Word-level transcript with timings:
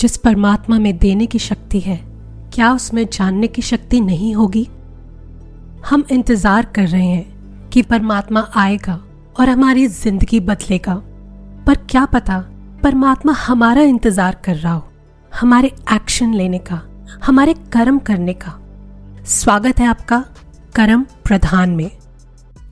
जिस 0.00 0.16
परमात्मा 0.16 0.78
में 0.78 0.96
देने 0.98 1.26
की 1.26 1.38
शक्ति 1.38 1.80
है, 1.80 1.96
क्या 2.54 2.72
उसमें 2.72 3.04
जानने 3.12 3.46
की 3.46 3.62
शक्ति 3.62 4.00
नहीं 4.00 4.34
होगी? 4.34 4.68
हम 5.86 6.04
इंतज़ार 6.10 6.64
कर 6.66 6.86
रहे 6.88 7.06
हैं 7.06 7.68
कि 7.70 7.82
परमात्मा 7.82 8.40
आएगा 8.56 9.00
और 9.40 9.48
हमारी 9.48 9.86
ज़िंदगी 9.86 10.40
बदलेगा। 10.40 10.94
पर 11.66 11.76
क्या 11.90 12.04
पता 12.04 12.38
परमात्मा 12.82 13.32
हमारा 13.32 13.82
इंतज़ार 13.82 14.36
कर 14.44 14.56
रहा 14.56 14.72
हो, 14.72 14.84
हमारे 15.32 15.68
एक्शन 15.92 16.34
लेने 16.34 16.58
का, 16.58 16.80
हमारे 17.24 17.54
कर्म 17.72 17.98
करने 17.98 18.34
का। 18.34 18.52
स्वागत 19.26 19.80
है 19.80 19.86
आपका 19.86 20.18
कर्म 20.74 21.04
प्रधान 21.24 21.70
में। 21.70 21.90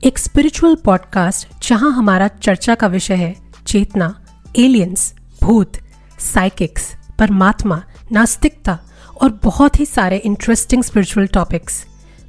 एक 0.03 0.19
स्पिरिचुअल 0.19 0.75
पॉडकास्ट 0.75 1.67
जहाँ 1.67 1.91
हमारा 1.91 2.27
चर्चा 2.27 2.75
का 2.75 2.87
विषय 2.87 3.15
है 3.15 3.35
चेतना 3.67 4.13
एलियंस 4.57 5.13
भूत 5.41 5.77
साइकिक्स 6.19 6.93
परमात्मा, 7.19 7.81
नास्तिकता 8.11 8.77
और 9.21 9.39
बहुत 9.43 9.79
ही 9.79 9.85
सारे 9.85 10.17
इंटरेस्टिंग 10.17 10.83
स्पिरिचुअल 10.83 11.27
टॉपिक्स 11.27 11.85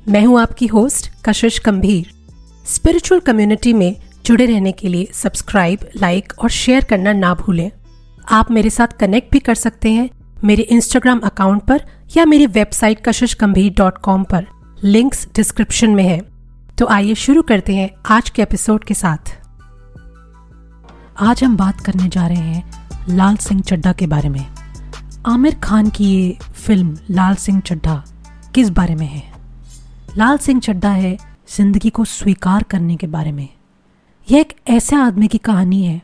मैं 0.08 0.24
हूँ 0.24 0.40
आपकी 0.40 0.66
होस्ट 0.66 1.10
कशिश 1.24 1.60
गंभीर। 1.66 2.10
स्पिरिचुअल 2.66 3.20
कम्युनिटी 3.20 3.72
में 3.72 3.96
जुड़े 4.26 4.46
रहने 4.46 4.72
के 4.72 4.88
लिए 4.88 5.08
सब्सक्राइब 5.12 5.88
लाइक 5.96 6.32
और 6.38 6.50
शेयर 6.50 6.84
करना 6.84 7.12
ना 7.12 7.34
भूलें। 7.34 7.70
आप 8.30 8.50
मेरे 8.50 8.70
साथ 8.70 8.96
कनेक्ट 9.00 9.32
भी 9.32 9.38
कर 9.38 9.54
सकते 9.54 9.90
हैं 9.92 10.08
मेरे 10.44 10.62
इंस्टाग्राम 10.62 11.20
अकाउंट 11.20 11.62
पर 11.62 11.82
या 12.16 12.24
मेरी 12.24 12.46
website 12.46 13.04
Kashish 13.04 13.36
Gambhir 13.40 13.72
dot 13.72 13.98
com 13.98 14.24
पर। 14.24 14.46
लिंक्स 14.84 15.26
डिस्क्रिप्शन 15.36 15.90
में 15.90 16.04
है। 16.04 16.20
तो 16.78 16.86
आइए 16.86 17.14
शुरू 17.14 17.42
करते 17.42 17.74
हैं 17.76 17.90
आज 18.10 18.30
के 18.30 18.42
एपिसोड 18.42 18.84
के 18.84 18.94
साथ। 18.94 19.34
आज 21.20 21.44
हम 21.44 21.56
बात 21.56 21.80
करने 21.80 22.08
जा 22.08 22.26
रहे 22.26 22.36
हैं 22.36 22.88
लाल 23.08 23.36
सिंह 23.36 23.60
चड्डा 23.60 23.92
के 23.92 24.06
बारे 24.06 24.28
में। 24.28 24.44
आमिर 25.26 25.54
खान 25.54 25.88
की 25.90 26.04
ये 26.04 26.36
फ़िल्म 26.56 26.98
लाल 27.10 27.34
सिंह 27.34 27.60
चड्ढा 27.60 27.94
किस 28.54 28.68
बारे 28.70 28.94
में 28.94 29.06
है? 29.06 29.22
लाल 30.16 30.36
सिंह 30.38 30.60
चड्ढा 30.60 30.90
है 30.90 31.16
ज़िंदगी 31.48 31.90
को 31.90 32.04
स्वीकार 32.04 32.62
करने 32.62 32.96
के 32.96 33.06
बारे 33.06 33.32
में। 33.32 33.48
यह 34.28 34.38
एक 34.40 34.52
ऐसे 34.68 34.96
आदमी 34.96 35.28
की 35.28 35.38
कहानी 35.38 35.82
है 35.84 36.00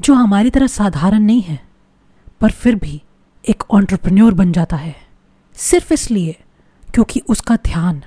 जो 0.00 0.14
हमारी 0.14 0.50
तरह 0.50 0.66
साधारण 0.66 1.22
नहीं 1.22 1.42
है, 1.42 1.58
पर 2.40 2.50
फिर 2.50 2.74
भी 2.74 3.00
एक 3.44 3.62
ऑन्टरप्रन्योर 3.70 4.34
बन 4.34 4.52
जाता 4.52 4.76
है। 4.76 4.94
सिर्फ़ 5.56 5.92
इसलिए 5.94 6.36
क्योंकि 6.88 7.22
उसका 7.28 7.56
ध्यान 7.64 8.02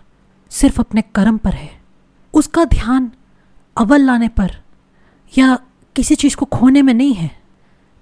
सिर्फ़ 0.51 0.79
अपने 0.79 1.01
कर्म 1.15 1.37
पर 1.37 1.53
है। 1.53 1.69
उसका 2.33 2.65
ध्यान 2.67 3.11
अव्वल 3.77 4.01
लाने 4.01 4.27
पर 4.29 4.55
या 5.33 5.57
किसी 5.95 6.15
चीज़ 6.15 6.35
को 6.35 6.45
खोने 6.47 6.81
में 6.81 6.93
नहीं 6.93 7.13
है, 7.13 7.31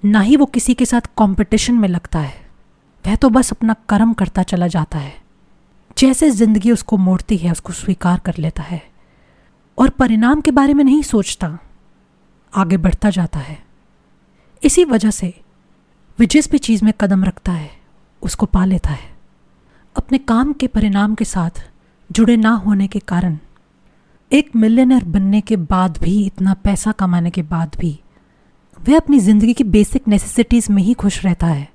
ना 0.03 0.21
ही 0.21 0.37
वो 0.37 0.45
किसी 0.45 0.73
के 0.73 0.85
साथ 0.85 1.11
कंपटीशन 1.17 1.73
में 1.73 1.89
लगता 1.89 2.19
है। 2.19 2.41
वह 3.05 3.15
तो 3.15 3.29
बस 3.29 3.51
अपना 3.51 3.75
कर्म 3.89 4.13
करता 4.13 4.43
चला 4.43 4.67
जाता 4.67 4.99
है। 4.99 5.13
जैसे 5.97 6.29
ज़िंदगी 6.29 6.71
उसको 6.71 6.97
मोड़ती 6.97 7.37
है, 7.37 7.51
उसको 7.51 7.73
स्वीकार 7.73 8.19
कर 8.19 8.37
लेता 8.37 8.63
है। 8.63 8.81
और 9.77 9.89
परिणाम 9.89 10.41
के 10.41 10.51
बारे 10.51 10.73
में 10.73 10.83
नहीं 10.83 11.01
सोचता, 11.01 11.57
आगे 12.53 12.77
बढ़ता 12.77 13.09
जाता 13.09 13.39
है। 13.39 13.57
इसी 14.63 14.85
वजह 14.85 15.11
से 15.11 15.33
वे 16.19 16.25
जिस 16.25 16.51
भी 16.51 16.57
चीज़ 16.57 16.83
में 16.85 16.93
कदम 17.01 17.23
रखता 17.23 17.51
है, 17.51 17.71
उसको 18.21 18.45
पा 18.45 18.65
लेता 18.65 18.89
है। 18.89 19.11
अपने 19.95 20.17
काम 20.17 20.53
के 20.53 20.67
परिणाम 20.67 21.15
के 21.15 21.25
साथ 21.25 21.63
जुड़े 22.09 22.37
ना 22.37 22.51
होने 22.51 22.87
के 22.87 22.99
कारण, 22.99 23.37
एक 24.31 24.55
मिलियनर 24.55 25.03
बनने 25.03 25.41
के 25.41 25.55
बाद 25.55 25.97
भी, 25.97 26.25
इतना 26.25 26.53
पैसा 26.53 26.91
कमाने 26.91 27.29
के 27.29 27.41
बाद 27.41 27.75
भी, 27.79 27.99
वह 28.79 28.97
अपनी 28.97 29.19
ज़िंदगी 29.19 29.53
की 29.53 29.63
बेसिक 29.63 30.07
नेसेसिटीज़ 30.07 30.71
में 30.71 30.83
ही 30.83 30.93
खुश 30.93 31.23
रहता 31.25 31.47
है। 31.47 31.72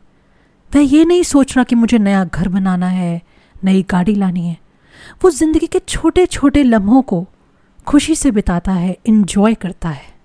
वह 0.74 0.80
ये 0.80 1.04
नहीं 1.04 1.22
सोच 1.22 1.56
रहा 1.56 1.64
कि 1.64 1.74
मुझे 1.74 1.98
नया 1.98 2.24
घर 2.24 2.48
बनाना 2.48 2.88
है, 2.88 3.22
नई 3.64 3.82
गाड़ी 3.82 4.14
लानी 4.14 4.46
है। 4.48 4.56
वो 5.22 5.30
ज़िंदगी 5.30 5.66
के 5.66 5.78
छोटे 5.78 6.26
छोटे 6.26 6.62
लम्हों 6.62 7.02
को 7.02 7.26
खुशी 7.86 8.14
से 8.14 8.30
बिताता 8.30 8.72
है 8.72 8.96
इन्जॉय 9.06 9.54
करता 9.54 9.88
है। 9.88 10.16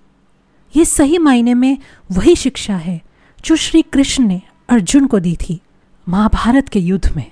ये 0.75 0.85
सही 0.85 1.17
मायने 1.17 1.53
में 1.53 1.77
वही 2.11 2.35
शिक्षा 2.35 2.75
है, 2.75 3.01
जो 3.45 3.55
श्री 3.55 3.81
कृष्ण 3.81 4.23
ने 4.23 4.41
अर्जुन 4.69 5.07
को 5.07 5.19
दी 5.19 5.35
थी, 5.35 5.59
महाभारत 6.07 6.69
के 6.69 6.79
युद्ध 6.79 7.15
में। 7.15 7.31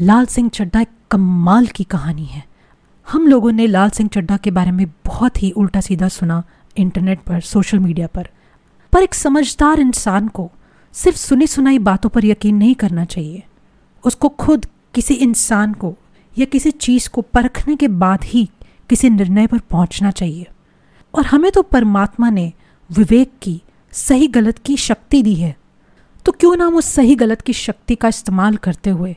लाल 0.00 0.26
सिंह 0.26 0.48
चड्डा 0.48 0.80
एक 0.80 0.88
कमाल 1.10 1.66
की 1.66 1.84
कहानी 1.84 2.24
है। 2.24 2.44
हम 3.06 3.26
लोगों 3.26 3.52
ने 3.52 3.66
लाल 3.66 3.90
सिंह 3.90 4.08
चड्डा 4.08 4.36
के 4.36 4.50
बारे 4.50 4.70
में 4.70 4.86
बहुत 5.04 5.42
ही 5.42 5.50
उल्टा 5.50 5.80
सीधा 5.80 6.08
सुना 6.08 6.42
इंटरनेट 6.76 7.20
पर, 7.20 7.40
सोशल 7.40 7.78
मीडिया 7.78 8.06
पर। 8.06 8.28
पर 8.92 9.02
एक 9.02 9.14
समझदार 9.14 9.80
इंसान 9.80 10.28
को 10.28 10.50
सिर्फ़ 10.92 11.18
सुनी 11.18 11.46
सुनाई 11.46 11.78
बातों 11.78 12.08
पर 12.10 12.24
यकीन 12.24 12.56
नहीं 12.56 12.74
करना 12.74 13.04
चाहिए। 13.04 13.42
उसको 14.04 14.28
खुद, 14.28 14.66
किसी 14.94 15.14
इंसान 15.14 15.72
को 15.74 15.94
या 16.38 16.44
किसी 16.44 16.70
चीज़ 16.70 17.08
को 17.08 17.22
परखने 17.22 17.76
के 17.76 17.88
बाद 17.88 18.24
ही 18.24 18.48
किसी 18.90 19.10
निर्णय 19.10 19.46
पर 19.46 19.58
पहुँचना 19.58 20.10
चाहिए। 20.10 20.46
और 21.14 21.26
हमें 21.26 21.50
तो 21.52 21.62
परमात्मा 21.62 22.30
ने 22.30 22.52
विवेक 22.90 23.32
की, 23.42 23.62
सही 23.92 24.26
गलत 24.26 24.58
की 24.58 24.76
शक्ति 24.76 25.22
दी 25.22 25.34
है। 25.34 25.56
तो 26.26 26.32
क्यों 26.32 26.56
ना 26.56 26.66
हम 26.66 26.76
उस 26.76 26.86
सही 26.86 27.14
गलत 27.14 27.40
की 27.40 27.52
शक्ति 27.52 27.94
का 27.94 28.08
इस्तेमाल 28.08 28.56
करते 28.56 28.90
हुए 28.90 29.16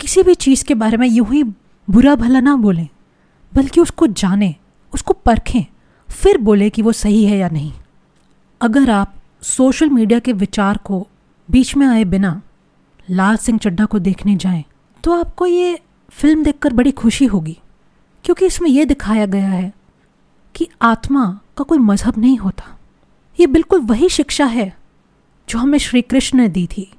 किसी 0.00 0.22
भी 0.22 0.34
चीज़ 0.34 0.64
के 0.64 0.74
बारे 0.74 0.96
में 0.96 1.06
यूँ 1.08 1.26
ही 1.32 1.42
बुरा 1.88 2.14
भला 2.14 2.40
ना 2.40 2.56
बोलें, 2.56 2.88
बल्कि 3.52 3.80
उसको 3.80 4.06
जानें, 4.06 4.54
उसको 4.94 5.12
परखें, 5.14 5.64
फिर 6.08 6.38
बोले 6.38 6.70
कि 6.70 6.82
वो 6.82 6.92
सही 6.92 7.24
है 7.24 7.38
या 7.38 7.48
नहीं। 7.48 7.72
अगर 8.60 8.90
आप 8.90 9.14
सोशल 9.44 9.90
मीडिया 9.90 10.18
के 10.18 10.32
विचार 10.32 10.76
को 10.76 11.06
बीच 11.48 11.76
में 11.76 11.86
आए 11.86 12.04
बिना 12.04 12.40
लाल 13.10 13.36
सिंह 13.36 13.58
चड्ढा 13.58 13.84
को 13.84 13.98
देखने 13.98 14.36
जाएँ 14.36 14.64
तो 15.04 15.12
आपको 15.12 15.46
ये 15.46 15.78
फ़िल्म 16.10 16.42
देखकर 16.42 16.72
बड़ी 16.72 16.90
खुशी 16.90 17.26
होगी। 17.26 17.58
क्योंकि 18.24 18.46
इसमें 18.46 18.68
यह 18.70 18.84
दिखाया 18.84 19.26
गया 19.26 19.48
है 19.48 19.72
कि 20.54 20.68
आत्मा 20.82 21.24
का 21.56 21.64
कोई 21.64 21.78
मज़हब 21.78 22.18
नहीं 22.18 22.38
होता। 22.38 22.78
ये 23.40 23.46
बिल्कुल 23.46 23.80
वही 23.80 24.08
शिक्षा 24.08 24.46
है 24.46 24.76
जो 25.48 25.58
हमें 25.58 25.78
श्री 25.78 26.02
कृष्ण 26.02 26.38
ने 26.38 26.48
दी 26.48 26.66
थी, 26.66 26.90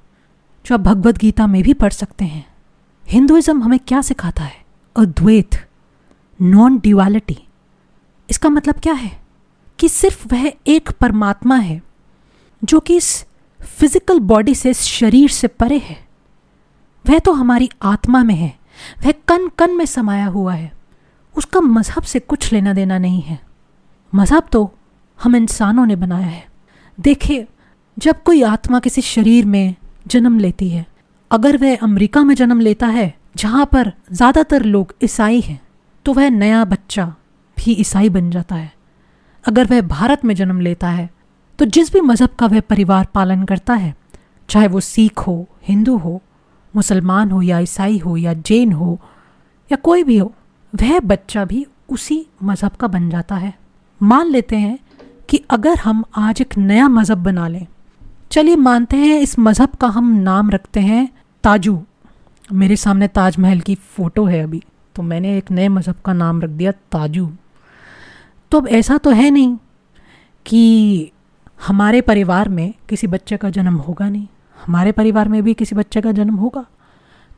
जो 0.65 0.75
आप 0.75 0.81
भगवत 0.81 1.17
गीता 1.17 1.47
में 1.47 1.61
भी 1.63 1.73
पढ़ 1.73 1.93
सकते 1.93 2.25
हैं। 2.25 2.45
हिंदुइज्म 3.05 3.63
हमें 3.63 3.79
क्या 3.79 4.01
सिखाता 4.01 4.43
है? 4.43 4.63
अद्वैत 4.95 5.67
नॉन 6.39 6.77
ड्यूअलिटी 6.77 7.37
इसका 8.29 8.49
मतलब 8.49 8.75
क्या 8.75 8.93
है? 8.93 9.19
कि 9.79 9.89
सिर्फ़ 9.89 10.27
वह 10.33 10.51
एक 10.67 10.91
परमात्मा 10.91 11.55
है 11.55 11.81
जो 12.65 12.79
कि 12.79 12.95
इस 12.97 13.25
फ़िज़िकल 13.59 14.19
बॉडी 14.19 14.55
से, 14.55 14.69
इस 14.69 14.81
शरीर 14.81 15.29
से 15.29 15.47
परे 15.47 15.77
है। 15.77 15.97
वह 17.05 17.19
तो 17.19 17.31
हमारी 17.33 17.69
आत्मा 17.81 18.23
में 18.23 18.35
है। 18.35 18.53
वह 19.05 19.11
कन 19.27 19.47
कन 19.57 19.71
में 19.71 19.85
समाया 19.85 20.25
हुआ 20.27 20.53
है। 20.53 20.71
उसका 21.35 21.61
मज़हब 21.61 22.03
से 22.03 22.19
कुछ 22.19 22.51
लेना 22.53 22.73
देना 22.73 22.97
नहीं 22.97 23.21
है। 23.21 23.39
मज़हब 24.13 24.47
तो 24.51 24.71
हम 25.19 25.35
इंसानों 25.35 25.85
ने 25.85 25.95
बनाया 25.95 26.27
है। 26.27 26.47
देखिए, 26.97 27.45
जब 27.97 28.23
कोई 28.23 28.41
आत्मा 28.43 28.79
किसी 28.79 29.01
शरीर 29.01 29.45
में 29.45 29.75
जन्म 30.07 30.39
लेती 30.39 30.69
है, 30.69 30.85
अगर 31.31 31.57
वह 31.57 31.77
अमेरिका 31.77 32.23
में 32.23 32.35
जन्म 32.35 32.59
लेता 32.59 32.87
है, 32.87 33.13
जहाँ 33.37 33.65
पर 33.65 33.91
ज़्यादातर 34.11 34.63
लोग 34.63 34.93
ईसाई 35.03 35.39
हैं 35.41 35.59
तो 36.05 36.13
वह 36.13 36.29
नया 36.29 36.63
बच्चा 36.65 37.05
भी 37.57 37.71
ईसाई 37.71 38.09
बन 38.09 38.29
जाता 38.31 38.55
है। 38.55 38.71
अगर 39.43 39.67
वह 39.67 39.81
भारत 39.81 40.25
में 40.25 40.33
जन्म 40.35 40.59
लेता 40.59 40.89
है 40.89 41.09
तो 41.59 41.65
जिस 41.65 41.91
भी 41.93 42.01
मज़हब 42.01 42.29
का 42.29 42.45
वह 42.45 42.59
परिवार 42.59 43.07
पालन 43.13 43.43
करता 43.43 43.73
है, 43.73 43.95
चाहे 44.49 44.67
वो 44.67 44.79
सिख 44.79 45.19
हो, 45.19 45.47
हिंदू 45.67 45.97
हो, 45.97 46.21
मुसलमान 46.73 47.31
हो 47.31 47.41
या 47.41 47.59
ईसाई 47.59 47.97
हो 47.97 48.17
या 48.17 48.33
जैन 48.33 48.71
हो, 48.71 48.99
या 49.69 49.77
कोई 49.77 50.03
भी 50.03 50.17
हो, 50.17 50.33
वह 50.73 50.99
बच्चा 50.99 51.45
भी 51.45 51.65
उसी 51.89 52.25
मज़हब 52.43 52.71
का 52.71 52.87
बन 52.87 53.09
जाता 53.09 53.35
है। 53.35 53.53
मान 54.01 54.27
लेते 54.27 54.55
हैं 54.55 54.77
कि 55.29 55.41
अगर 55.49 55.77
हम 55.77 56.03
आज 56.17 56.41
एक 56.41 56.57
नया 56.57 56.87
मज़हब 56.87 57.23
बना 57.23 57.47
लें, 57.47 57.65
चलिए 58.31 58.55
मानते 58.55 58.97
हैं 58.97 59.19
इस 59.19 59.37
मज़हब 59.39 59.75
का 59.81 59.87
हम 59.87 60.11
नाम 60.13 60.49
रखते 60.49 60.79
हैं 60.79 61.07
ताजू। 61.43 61.81
मेरे 62.53 62.75
सामने 62.75 63.07
ताजमहल 63.07 63.59
की 63.59 63.75
फ़ोटो 63.75 64.25
है 64.25 64.43
अभी 64.43 64.61
तो 64.95 65.03
मैंने 65.03 65.37
एक 65.37 65.51
नए 65.51 65.67
मज़हब 65.67 65.95
का 66.05 66.13
नाम 66.13 66.41
रख 66.41 66.49
दिया 66.49 66.71
ताजू। 66.91 67.29
तो 68.51 68.57
अब 68.57 68.67
ऐसा 68.67 68.97
तो 68.97 69.09
है 69.11 69.29
नहीं 69.29 69.55
कि 70.45 71.11
हमारे 71.59 72.01
परिवार 72.01 72.49
में 72.49 72.73
किसी 72.89 73.07
बच्चे 73.07 73.37
का 73.37 73.49
जन्म 73.49 73.75
होगा 73.75 74.09
नहीं। 74.09 74.27
हमारे 74.65 74.91
परिवार 74.91 75.27
में 75.27 75.43
भी 75.43 75.53
किसी 75.53 75.75
बच्चे 75.75 76.01
का 76.01 76.11
जन्म 76.11 76.35
होगा। 76.35 76.65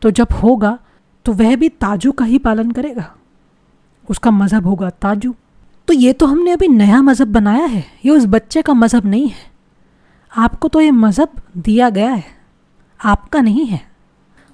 तो 0.01 0.11
जब 0.11 0.27
होगा 0.33 0.79
तो 1.25 1.33
वह 1.33 1.55
भी 1.55 1.69
ताजू 1.69 2.11
का 2.11 2.25
ही 2.25 2.37
पालन 2.37 2.71
करेगा। 2.71 3.15
उसका 4.09 4.31
मज़हब 4.31 4.67
होगा 4.67 4.89
ताजू। 4.89 5.35
तो 5.87 5.93
ये 5.93 6.13
तो 6.13 6.25
हमने 6.25 6.51
अभी 6.51 6.67
नया 6.67 7.01
मज़हब 7.01 7.27
बनाया 7.27 7.65
है। 7.65 7.85
ये 8.05 8.11
उस 8.11 8.25
बच्चे 8.25 8.61
का 8.61 8.73
मज़हब 8.73 9.05
नहीं 9.05 9.29
है। 9.29 9.51
आपको 10.37 10.67
तो 10.67 10.81
ये 10.81 10.91
मज़हब 10.91 11.29
दिया 11.57 11.89
गया 11.89 12.11
है। 12.11 12.23
आपका 12.99 13.41
नहीं 13.41 13.65
है। 13.65 13.81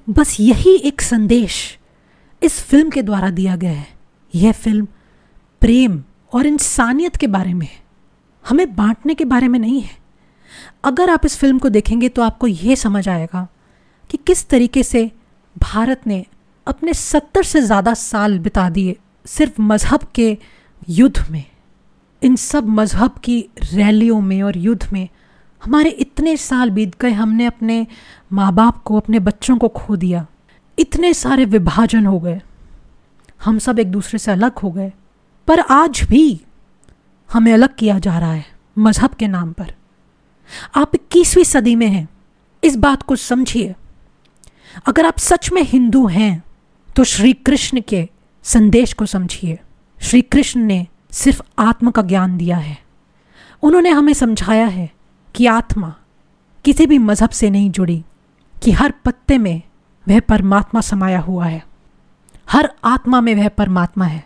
बस 0.10 0.38
यही 0.40 0.76
एक 0.76 1.02
संदेश 1.02 1.80
इस 2.44 2.60
फ़िल्म 2.62 2.90
के 2.90 3.02
द्वारा 3.02 3.30
दिया 3.30 3.56
गया 3.56 3.72
है। 3.72 3.88
यह 4.36 4.52
फ़िल्म 4.52 4.88
प्रेम 5.62 6.04
और 6.34 6.46
इंसानियत 6.46 7.16
के 7.16 7.28
बारे 7.28 7.54
में 7.54 7.68
है। 7.68 7.83
हमें 8.46 8.76
बांटने 8.76 9.14
के 9.16 9.26
बारे 9.26 9.48
में 9.48 9.60
नहीं 9.60 9.82
है। 9.82 9.98
अगर 10.84 11.10
आप 11.10 11.26
इस 11.26 11.38
फ़िल्म 11.38 11.60
को 11.60 11.70
देखेंगे 11.70 12.10
तो 12.10 12.22
आपको 12.22 12.48
ये 12.48 12.76
समझ 12.76 13.08
आएगा 13.10 13.48
कि 14.10 14.18
किस 14.18 14.48
तरीके 14.50 14.84
से 14.84 15.10
भारत 15.56 16.08
ने 16.08 16.26
अपने 16.68 16.94
सत्तर 16.94 17.44
से 17.44 17.62
ज़्यादा 17.62 17.94
साल 17.94 18.38
बिता 18.40 18.70
दिए 18.70 18.96
सिर्फ़ 19.26 19.62
मज़हब 19.62 20.04
के 20.16 20.38
युद्ध 20.90 21.30
में। 21.32 21.44
इन 22.22 22.36
सब 22.36 22.68
मज़हब 22.70 23.18
की 23.24 23.40
रैलियों 23.64 24.20
में 24.22 24.42
और 24.44 24.58
युद्ध 24.58 24.88
में 24.94 25.08
हमारे 25.62 25.90
इतने 25.90 26.36
साल 26.38 26.70
बीत 26.70 27.00
गए, 27.02 27.12
हमने 27.12 27.46
अपने 27.46 27.86
माँ 28.34 28.54
बाप 28.54 28.82
को, 28.84 28.98
अपने 28.98 29.20
बच्चों 29.20 29.58
को 29.58 29.68
खो 29.68 29.96
दिया। 29.96 30.26
इतने 30.78 31.14
सारे 31.14 31.46
विभाजन 31.46 32.06
हो 32.06 32.20
गए। 32.20 32.42
हम 33.42 33.60
सब 33.60 33.80
एक 33.80 33.92
दूसरे 33.92 34.20
से 34.20 34.32
अलग 34.32 34.60
हो 34.60 34.72
गए। 34.72 34.92
पर 35.48 35.60
आज 35.60 36.02
भी 36.02 36.42
हमें 37.34 37.54
अलग 37.54 37.76
किया 37.76 37.98
जा 38.00 38.18
रहा 38.20 38.32
है 38.32 38.46
मज़हब 38.78 39.14
के 39.14 39.28
नाम 39.28 39.52
पर। 39.52 39.74
आप 40.76 40.96
इक्कीसवीं 40.96 41.44
सदी 41.44 41.76
में 41.76 41.88
हैं, 41.88 42.08
इस 42.64 42.76
बात 42.76 43.02
को 43.02 43.16
समझिए। 43.16 43.74
अगर 44.88 45.06
आप 45.06 45.18
सच 45.18 45.52
में 45.52 45.62
हिंदू 45.64 46.06
हैं 46.08 46.44
तो 46.96 47.04
श्री 47.04 47.34
कृष्ण 47.34 47.82
के 47.82 48.08
संदेश 48.46 48.94
को 48.94 49.06
समझिए। 49.06 49.60
श्री 49.98 50.22
कृष्ण 50.22 50.62
ने 50.62 50.86
सिर्फ़ 51.12 51.42
आत्मा 51.60 51.92
का 51.92 52.02
ज्ञान 52.02 52.38
दिया 52.38 52.58
है। 52.58 52.78
उन्होंने 53.64 53.90
हमें 53.90 54.14
समझाया 54.14 54.66
है 54.66 54.90
कि 55.36 55.46
आत्मा 55.46 55.94
किसी 56.66 56.86
भी 56.86 56.98
मज़हब 56.98 57.30
से 57.30 57.50
नहीं 57.50 57.70
जुड़ी, 57.72 58.04
कि 58.56 58.72
हर 58.72 58.94
पत्ते 59.06 59.38
में 59.38 59.62
वह 60.08 60.20
परमात्मा 60.20 60.82
समाया 60.82 61.20
हुआ 61.20 61.46
है। 61.46 61.64
हर 62.50 62.72
आत्मा 62.84 63.22
में 63.22 63.34
वह 63.36 63.48
परमात्मा 63.50 64.06
है। 64.06 64.24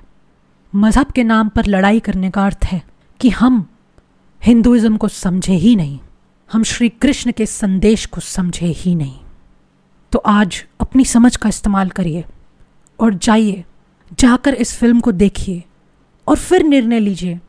मज़हब 0.74 1.12
के 1.12 1.24
नाम 1.24 1.50
पर 1.50 1.66
लड़ाई 1.66 2.00
करने 2.00 2.30
का 2.30 2.46
अर्थ 2.46 2.66
है। 2.66 2.82
कि 3.20 3.30
हम 3.30 3.66
हिंदुज़म 4.42 4.98
को 4.98 5.08
समझे 5.08 5.54
ही 5.54 5.76
नहीं, 5.76 6.00
हम 6.50 6.64
श्री 6.64 6.90
कृष्ण 6.92 7.32
के 7.32 7.46
संदेश 7.46 8.06
को 8.06 8.22
समझे 8.22 8.68
ही 8.68 8.94
नहीं। 8.96 9.20
तो 10.12 10.20
आज 10.20 10.64
अपनी 10.82 11.06
समझ 11.06 11.36
का 11.36 11.50
इस्तेमाल 11.50 11.90
करिए 11.90 12.24
और 13.00 13.14
जाइए, 13.14 13.64
जाकर 14.20 14.54
इस 14.54 14.74
फ़िल्म 14.78 15.00
को 15.00 15.12
देखिए 15.14 15.64
और 16.28 16.38
फिर 16.38 16.64
निर्णय 16.64 17.00
लीजिए 17.00 17.40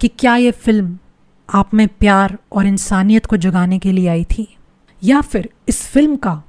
कि 0.00 0.08
क्या 0.10 0.36
ये 0.36 0.50
फ़िल्म 0.50 0.98
आप 1.48 1.74
में 1.74 1.86
प्यार 1.90 2.36
और 2.52 2.66
इंसानियत 2.66 3.26
को 3.26 3.36
जगाने 3.36 3.78
के 3.78 3.92
लिए 3.92 4.08
आई 4.08 4.24
थी 4.28 4.48
या 5.02 5.20
फिर 5.20 5.48
इस 5.68 5.82
फ़िल्म 5.86 6.16
का 6.16 6.42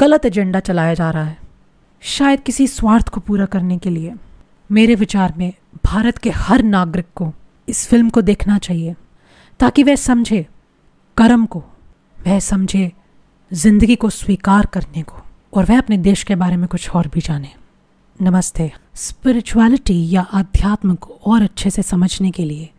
गलत 0.00 0.24
एजेंडा 0.26 0.60
चलाया 0.60 0.94
जा 0.94 1.10
रहा 1.10 1.24
है, 1.24 1.38
शायद 2.02 2.40
किसी 2.40 2.66
स्वार्थ 2.66 3.08
को 3.08 3.20
पूरा 3.20 3.46
करने 3.46 3.78
के 3.78 3.90
लिए। 3.90 4.14
मेरे 4.70 4.94
विचार 4.94 5.34
में 5.36 5.52
भारत 5.84 6.18
के 6.18 6.30
हर 6.30 6.62
नागरिक 6.62 7.06
को 7.14 7.32
इस 7.68 7.88
फ़िल्म 7.88 8.10
को 8.10 8.22
देखना 8.22 8.58
चाहिए, 8.58 8.94
ताकि 9.60 9.82
वह 9.82 9.94
समझे 9.94 10.46
कर्म 11.16 11.46
को, 11.46 11.64
वह 12.26 12.38
समझे 12.38 12.92
ज़िंदगी 13.52 13.96
को 13.96 14.10
स्वीकार 14.10 14.66
करने 14.66 15.02
को, 15.02 15.16
और 15.54 15.64
वह 15.64 15.78
अपने 15.78 15.96
देश 15.96 16.22
के 16.24 16.34
बारे 16.34 16.56
में 16.56 16.68
कुछ 16.68 16.90
और 16.90 17.08
भी 17.08 17.20
जाने। 17.20 17.52
नमस्ते। 18.22 18.72
स्पिरिचुअलिटी 18.94 20.10
या 20.10 20.22
अध्यात्म 20.22 20.94
को 20.94 21.18
और 21.26 21.42
अच्छे 21.42 21.70
से 21.70 21.82
समझने 21.82 22.30
के 22.30 22.44
लिए 22.44 22.70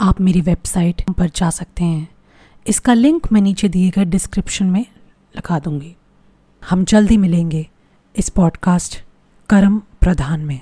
आप 0.00 0.20
मेरी 0.20 0.40
वेबसाइट 0.40 1.02
पर 1.10 1.28
जा 1.28 1.50
सकते 1.50 1.84
हैं। 1.84 2.08
इसका 2.66 2.94
लिंक 2.94 3.32
मैं 3.32 3.40
नीचे 3.40 3.68
दिए 3.68 3.90
गए 3.90 4.04
डिस्क्रिप्शन 4.04 4.66
में 4.66 4.86
लगा 5.36 5.58
दूँगी। 5.58 5.96
हम 6.70 6.84
जल्दी 6.84 7.16
मिलेंगे 7.16 7.68
इस 8.16 8.28
पॉडकास्ट 8.28 9.02
कर्म 9.48 9.82
प्रधान 10.00 10.40
में। 10.40 10.60